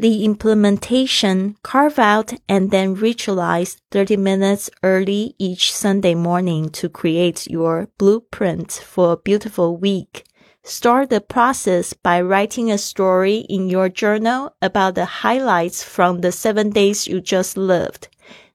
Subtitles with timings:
[0.00, 7.45] The implementation, carve out and then ritualize 30 minutes early each Sunday morning to create
[7.47, 10.23] your blueprint for a beautiful week.
[10.63, 16.31] Start the process by writing a story in your journal about the highlights from the
[16.31, 18.07] seven days you just lived.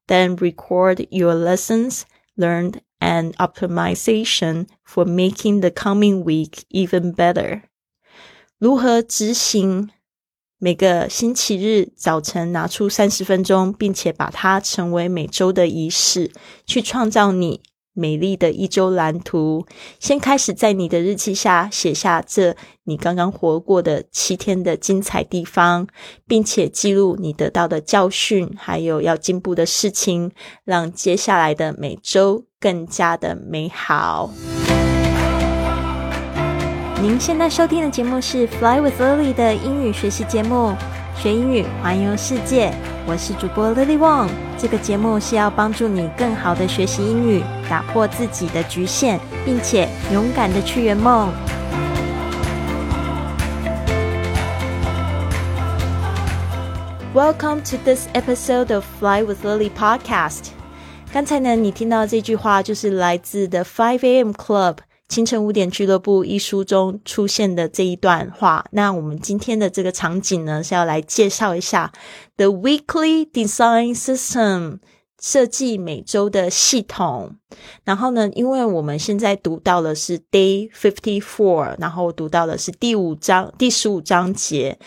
[0.07, 2.07] Then record your lessons
[2.37, 7.63] learned and optimization for making the coming week even better.
[8.59, 9.91] 如何执行
[10.59, 16.31] 每个星期日早晨拿出三十分钟，并且把它成为每周的仪式，
[16.65, 17.61] 去创造你
[17.93, 19.67] 美丽的一周蓝图。
[20.01, 25.87] 先开始在你的日记下写下这你刚刚活过的七天的精彩地方，
[26.27, 30.33] 并且记录你得到的教训，还有要进步的事情，
[30.65, 34.31] 让接下来的每周更加的美好。
[36.99, 40.75] 您现在收听的节目是《Fly with Lily》的英语学习节目，
[41.15, 42.73] 学英语环游世界。
[43.07, 44.31] 我是主播 Lily Wong。
[44.57, 51.31] 这个节目是要帮助你更好的学习英语，打破自己的局限，并且勇敢的去圆梦。
[57.15, 60.47] Welcome to this episode of Fly with Lily podcast。
[61.13, 64.31] 刚才呢，你听到这句话就是来自 The Five A.M.
[64.31, 64.79] Club。
[65.09, 71.93] 清晨五点俱乐部一书中出现的这一段话，那我们今天的这个场景呢，是要来介绍一下
[72.37, 74.81] The Weekly Design System
[75.23, 77.37] 设计每周的系统。
[77.85, 84.79] 然后呢，因为我们现在读到的是 Day Fifty Four，然后读到的是第五章第十五章节。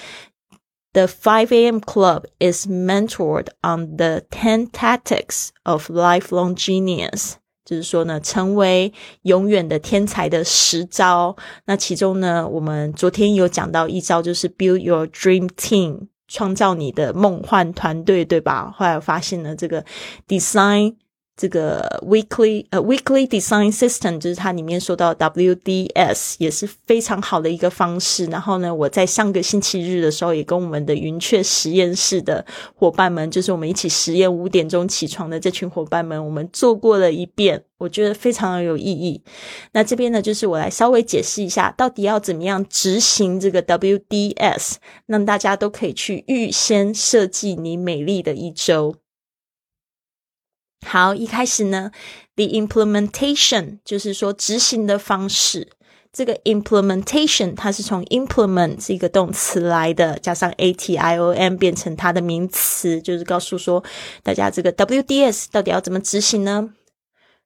[0.92, 1.78] The 5 a.m.
[1.80, 7.39] Club is mentored on the ten tactics of lifelong genius.
[7.70, 11.36] 就是说呢，成为永远的天才的十招。
[11.66, 18.73] 那其中呢，我们昨天有讲到一招，就是 build your dream team，创造你的梦幻团队，对吧？
[18.76, 19.86] 后来发现了，这个
[20.28, 20.95] design。
[21.40, 28.26] 这个 weekly 呃 weekly design system 就是它里面说到 WDS 也是非常好的一个方式。
[28.26, 32.45] 然后呢，我在上个星期日的时候也跟我们的云雀实验室的
[32.76, 39.22] 伙伴们，就是我们一起实验五点钟起床的这群伙伴们，我们做过了一遍，我觉得非常有意义。
[39.72, 44.73] 那这边呢，就是我来稍微解释一下，到底要怎么样执行这个 WDS，
[45.05, 48.95] 让大家都可以去预先设计你美丽的一周。
[50.86, 51.92] 好，一开始呢
[52.36, 55.70] ，the implementation 就是说执行的方式。
[56.12, 63.84] 这个 implementation 它是从 implement 这个动词来的，加上 a t i o n 变成它的名词，就是告诉说
[64.23, 66.73] 大家这个 w d s 到底要怎么执行呢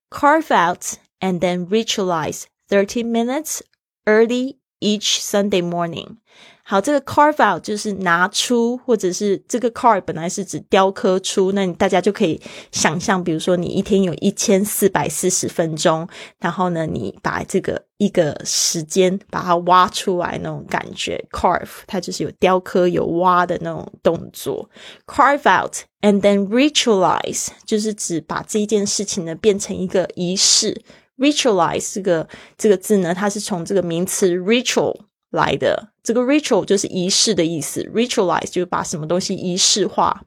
[0.09, 3.59] ？Carve out and then ritualize thirty minutes
[4.05, 6.17] early each Sunday morning.
[6.65, 12.41] 好，这个 carve out 就是拿出，或者是这个 carve 本来是指雕刻出，那你大家就可以
[12.71, 16.07] 想象，比如说你一天有一千四百四十分钟，
[16.39, 24.69] 然后呢，你把这个一个时间把它挖出来那种感觉，carve 它就是有雕刻、有挖的那种动作。
[25.05, 30.81] carve out and then ritualize 就是指把这一件事情呢变成一个仪式。
[31.17, 34.97] ritualize 这个这个字呢，它是从这个名词 ritual。
[35.32, 40.24] 来的这个 ritual 就是仪式的意思，ritualize 就是把什么东西仪式化。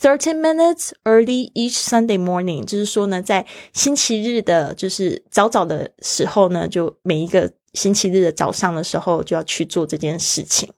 [0.00, 10.68] Thirty minutes early each Sunday morning，就是说呢，在星期日的，就是早早的时候呢，就每一个星期日的早上的时候就要去做这件事情。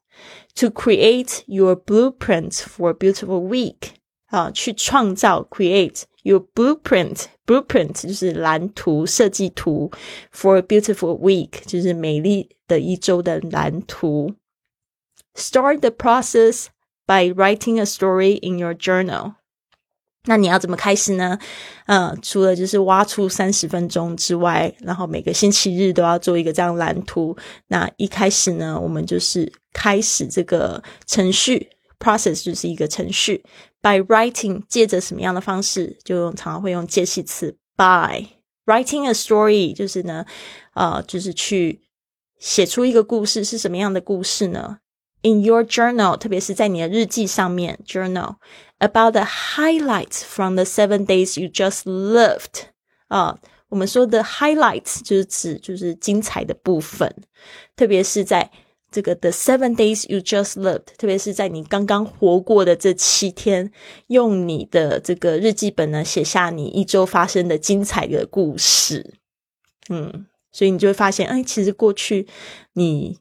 [0.56, 3.94] To create your blueprint for a beautiful week，
[4.26, 9.90] 啊，去创造 create your blueprint。Blueprint 就是蓝图、设计图，
[10.34, 14.35] for a beautiful week 就是美丽 的一周的蓝图。
[15.35, 16.67] Start the process
[17.05, 19.33] by writing a story in your journal。
[20.25, 21.39] 那你要怎么开始呢？
[21.87, 27.35] 嗯，除了就是挖出三十分钟之外，然后每个星期日都要做一个这样蓝图。
[27.67, 31.69] 那一开始呢，我们就是开始这个程序。
[31.99, 33.43] Process 就是一个程序。
[33.81, 35.97] By writing，借着什么样的方式？
[36.03, 38.27] 就用常常会用介系词 by
[38.65, 40.25] writing a story，就是呢，
[40.73, 41.81] 呃，就是去
[42.39, 44.79] 写出一个故事，是什么样的故事呢
[45.21, 48.37] ？In your journal，特别是在你的日记上面，journal
[48.79, 52.69] about the highlights from the seven days you just lived。
[53.09, 53.37] 啊，
[53.67, 57.13] 我们说的 highlights 就是指就是精彩的部分，
[57.75, 58.49] 特别是在。
[58.91, 63.71] 这个 The seven days you just lived，特别是在你刚刚活过的这七天，
[64.07, 69.13] 用你的这个日记本呢，写下你一周发生的精彩的故事。
[69.89, 72.27] 嗯，所以你就会发现，哎，其实过去
[72.73, 73.17] 你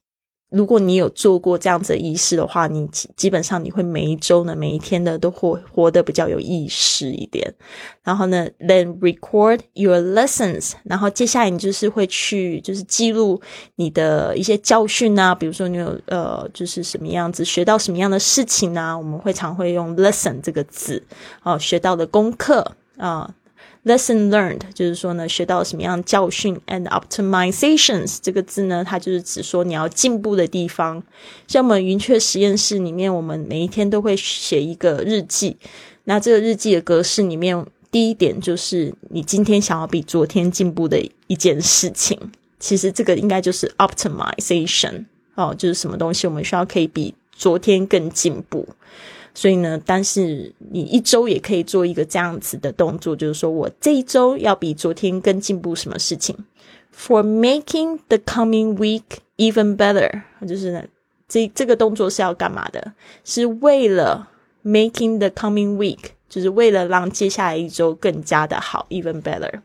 [0.51, 7.55] 如果你有做过这样子的仪式的话，你基本上你会每一周呢，每一天的都活活得比较有意识一点。
[8.03, 10.73] 然后呢，then record your lessons。
[10.85, 13.39] 然后接下来你就是会去就是记录
[13.75, 21.05] 你的一些教训啊，比如说你有呃就是什么样子学到什么样的事情啊，我们会常会用 lesson 这个字
[21.43, 23.35] 哦，学到的功课啊。
[23.85, 31.03] Lesson learned 就是说呢，学到什么样教训？And optimizations 这个字呢，它就是指说你要进步的地方。
[31.47, 35.57] 像我们云雀实验室里面，我们每一天都会写一个日记。
[36.05, 42.19] 那这个日记的格式里面，第一点就是你今天想要比昨天进步的一件事情。
[42.59, 45.05] 其实这个应该就是 optimization
[45.35, 48.69] 哦，就是什么东西我们需要可以比昨天更进步。
[49.38, 56.37] 所以呢，但是你一周也可以做一个这样子的动作，就是说我这一周要比昨天更进步什么事情
[56.93, 59.05] ？For making the coming week
[59.37, 60.82] even better，就是呢，
[61.29, 62.94] 这这个动作是要干嘛的？
[63.23, 64.29] 是为了
[64.64, 69.61] making the coming week，就是为了让接下来一周更加的好，even better。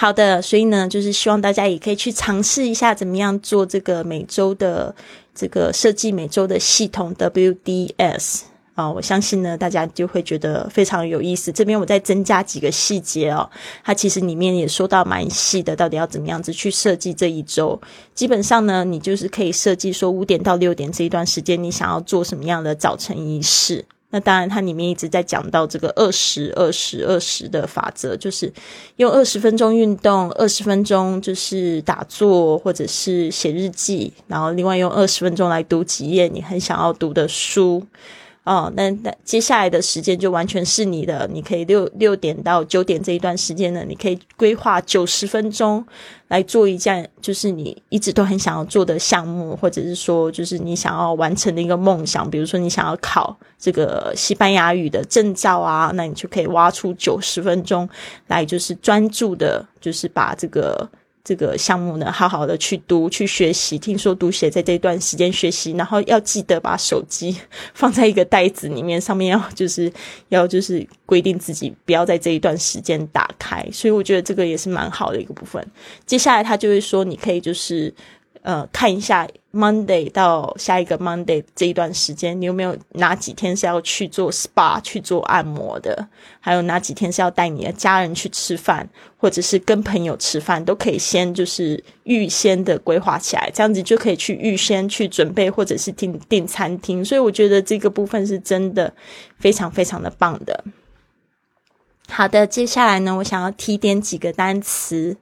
[0.00, 4.94] 好的，所以呢，就是希望大家也可以去尝试一下，怎么样做这个每周的。
[5.32, 8.40] 这个设计每周的系统 WDS
[8.74, 11.52] 啊，我相信呢，大家就会觉得非常有意思。
[11.52, 13.48] 这边我再增加几个细节哦，
[13.84, 17.80] 它其实里面也说到蛮细的，到底要怎么样子去设计这一周。
[18.14, 23.84] 基本上呢，你就是可以设计说五点到六点这一段时间，你想要做什么样的早晨仪式。
[24.10, 28.52] 那当然，它里面一直在讲到这个二十二十二十的法则，就是
[28.96, 37.86] 用二十分钟运动，二十分钟就是打坐或者是写日记，然后另外用二十分钟来读几页你很想要读的书。
[38.50, 45.86] 哦，那那接下来的时间就完全是你的，你可以六六点到九点这一段时间呢，你可以规划九十分钟
[46.26, 57.88] 来做一件就是你一直都很想要做的项目，或者是说就是你想要完成的一个梦想，比如说你想要考这个西班牙语的证照啊，那你就可以挖出九十分钟
[58.26, 60.90] 来，就是专注的，就是把这个。
[61.22, 63.78] 这个项目呢，好好的去读、去学习。
[63.78, 67.36] 听说读写在这段时间学习，然后要记得把手机
[67.74, 69.92] 放在一个袋子里面，上面要就是
[70.28, 73.66] 要就是规定自己不要在这一段时间打开。
[73.72, 75.64] 所以我觉得这个也是蛮好的一个部分。
[76.06, 77.92] 接下来他就会说，你可以就是。
[78.42, 86.08] 呃，看一下 Monday 到下一个 Monday 这一段时间，你有没有哪几天是要去做 SPA 去做按摩的？
[86.40, 88.88] 还有哪几天是要带你的家人去吃饭，
[89.18, 97.04] 或者是跟朋友吃饭，都可以先就是预先的规划起来，这样子就可以去预先去准备，或者是订订餐厅。
[97.04, 98.90] 所以我觉得这个部分是真的
[99.38, 100.64] 非常非常的棒的。
[102.08, 105.18] 好的，接下来呢，我想要提点几个单词。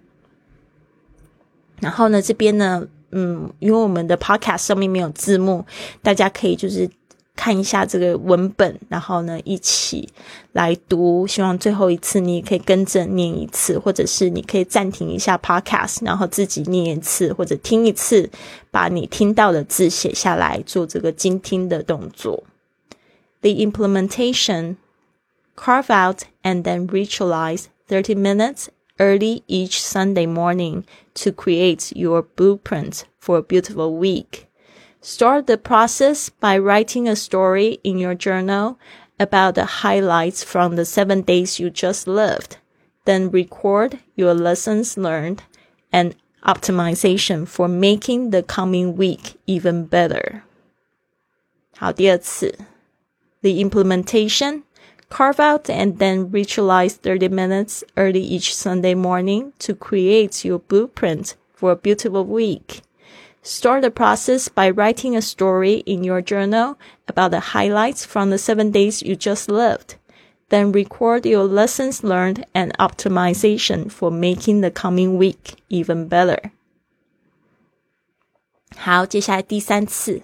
[1.81, 5.67] 然后呢，这边呢，嗯，因为我们的 Podcast 上面没有字幕，
[6.03, 6.89] 大家可以就是
[7.36, 10.08] 看一下这个文本，然后呢一起
[10.52, 11.26] 来读。
[11.26, 18.30] 希望最后一次你也可以跟着念一次，或者是你可以暂停一下 Podcast，然后自己念一次或者听一次，
[18.70, 22.44] 把你听到的字写下来，做这个精听的动作。
[23.42, 24.76] The implementation
[25.56, 28.68] carve out and then ritualize 30 minutes
[28.98, 30.84] early each Sunday morning
[31.16, 34.45] to create your blueprint for a beautiful week.
[35.06, 38.78] Start the process by writing a story in your journal
[39.20, 42.58] about the highlights from the seven days you just lived.
[43.06, 45.44] Then record your lessons learned
[45.92, 46.16] and
[46.46, 50.44] optimization for making the coming week even better.
[51.78, 52.56] 好，第二次，
[53.42, 54.64] the implementation
[55.10, 61.36] carve out and then ritualize 30 minutes early each Sunday morning to create your blueprint
[61.54, 62.82] for a beautiful week.
[63.46, 66.78] Start the process by writing a story in your journal
[67.08, 69.96] about the highlights from the seven days you just lived.
[70.50, 76.52] Then record your lessons learned and optimization for making the coming week even better.
[78.76, 80.22] 好，接下来第三次，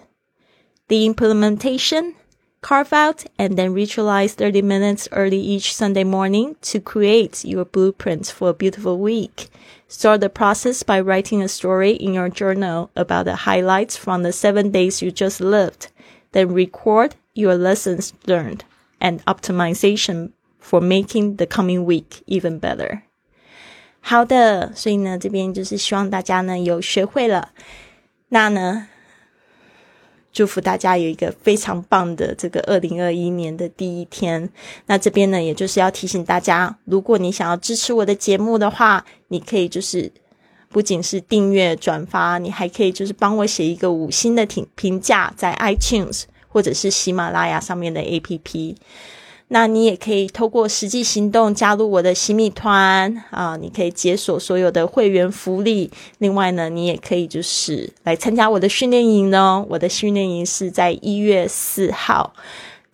[0.88, 2.14] the implementation
[2.62, 8.28] Carve out and then ritualize 30 minutes early each Sunday morning to create your blueprint
[8.28, 9.50] for a beautiful week.
[9.88, 14.34] Start the process by writing a story in your journal about the highlights from the
[14.34, 15.88] seven days you just lived.
[16.34, 18.66] Then record your lessons learned
[19.00, 23.04] and optimization for making the coming week even better.
[24.02, 27.52] 好的，所以呢，这边就是希望大家呢有学会了。
[28.30, 28.88] 那呢，
[30.33, 34.49] 祝福大家有一个非常棒的这个二零二一年的第一天。
[34.87, 40.11] 那这边呢，也就是要提醒大家，如果你想要支持我的节目的话，你可以就是
[40.71, 48.77] 不仅是订阅、转发，你还可以就是帮我写一个五星的评评价，在 iTunes 或者是喜马拉雅上面的 APP。
[49.55, 55.91] 那你也可以透过实际行动加入我的新密团啊，你可以解锁所有的会员福利。
[56.19, 59.67] 另外呢，你也可以就是来参加我的训练营哦。
[59.69, 62.33] 我的训练营是在一月四号，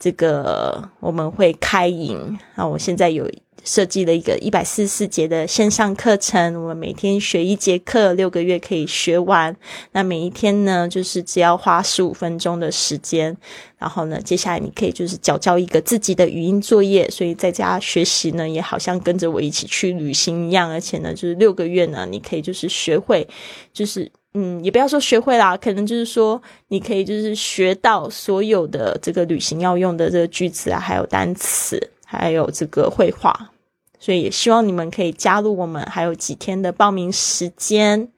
[0.00, 2.67] 这个我们会开营啊。
[2.67, 3.31] 我现在有。
[3.69, 9.55] 设计了一个一百四十四节的线上课程，我们每天学一节课，六个月可以学完。
[9.93, 13.37] 那每一天呢，就是只要花十五分钟的时间。
[13.77, 20.71] 然后呢，接下来你可以就是交交一个自己的语音作业，所以在家学习呢，也好像跟着我一起去旅行一样。
[20.71, 23.29] 而且呢，就是六个月呢，你可以就是学会，
[23.73, 33.51] 就是嗯，也不要说学会啦，可能就是说你可以就是学到所有的这个旅行要用的这个句子啊，还有单词，还有这个绘画。
[34.00, 38.09] 所以也希望你们可以加入我们，还有几天的报名时间。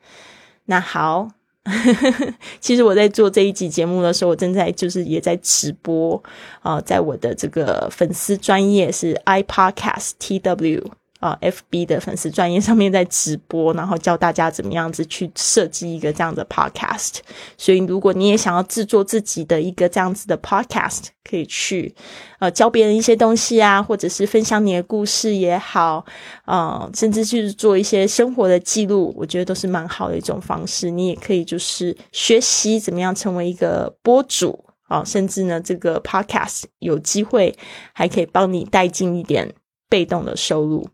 [0.67, 1.29] 那好，
[2.61, 6.23] 其实我在做这一集节目的时候，我正在就是也在直播
[6.61, 11.00] 啊，在我的这个粉丝专业是 iPodcast TW。
[11.21, 17.19] 啊，FB 的粉丝专业上面在直播，然后教大家怎么样子去设计一个这样的 Podcast。
[17.57, 21.95] 所以，如果你也想要制作自己的一个这样子的 Podcast，可以去
[22.39, 26.05] 呃教别人一些东西啊，或者是分享你的故事也好，
[26.47, 30.91] 啊，甚至就是做一些生活的记录，我觉得都是蛮好的一种方式。
[30.91, 37.55] 你也可以就是学习怎么样成为一个播主啊，甚至呢，这个 Podcast 有机会
[37.93, 39.53] 还可以帮你带进一点
[39.91, 40.89] 被动的收入。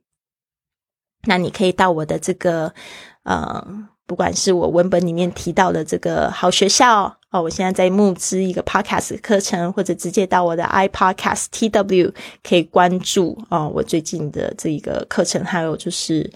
[1.26, 2.72] 那你可以到我的这个，
[3.24, 3.66] 呃，
[4.06, 16.30] 不管是我文本里面提到的这个好学校哦，我现在在募资一个 podcast 课程，或者直接到我的 iPodcast TW 可以关注哦，我最近的这一个课程，还有就是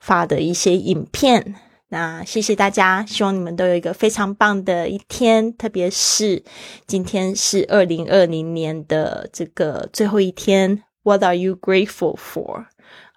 [0.00, 1.56] 发的一些影片。
[1.88, 6.42] 那谢谢大家，希望你们都有一个非常棒的一天，特别是
[6.86, 10.82] 今天是二零二零年的这个最后一天。
[11.05, 12.65] What are you grateful for？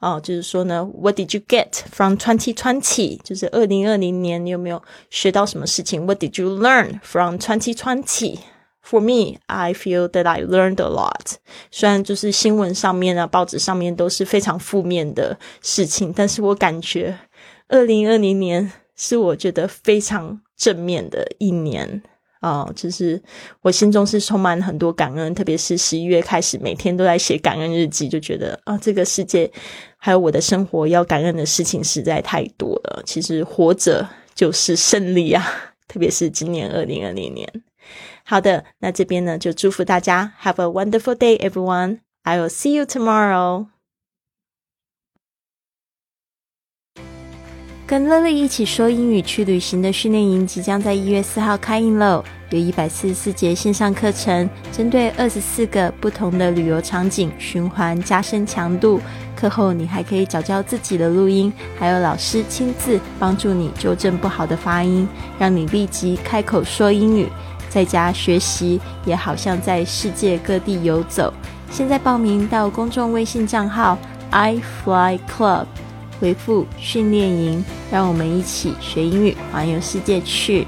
[0.01, 3.21] 哦，就是说呢，What did you get from 2020？
[3.23, 6.05] 就是二零二零年，你有没有学到什么事情？
[6.05, 11.37] What did you learn from 2020？For me, I feel that I learned a lot。
[11.71, 17.19] 虽然就是新闻上面啊、报纸上面都是非常负面的事情，但是我感觉
[17.69, 22.03] 二零二零年是我觉得非常正面的一年。
[22.40, 23.22] 啊，就是
[23.62, 29.52] 我心中是充满很多感恩，特别是十一月开始，每天都在写感恩日记，就觉得啊，这个世界
[29.98, 33.04] 还有我的生活要感恩的事情实在太多了。
[33.06, 35.46] 其实活着就是胜利啊，
[35.88, 37.48] 特别是今年二零二零年。
[38.24, 42.00] 好的，那这边呢就祝福大家，Have a wonderful day, everyone.
[42.24, 43.68] I will see you tomorrow.
[47.90, 52.24] 跟乐乐一起说英语去旅行的训练营即将在一月四号开营喽！
[52.52, 59.02] 有一百四十四节线上课程，针对二十四个不同的旅游场景循环加深强度。
[59.36, 67.28] 课后你还可以找教自己的录音，还有老师亲自帮助你纠正不好的发音，让你立即开口说英语。
[67.70, 71.34] 在家学习也好像在世界各地游走。
[71.72, 73.98] 现在报名到公众微信账号
[74.30, 75.66] i fly club，
[76.20, 80.68] 回复训练营，让我们一起学英语，环游世界去。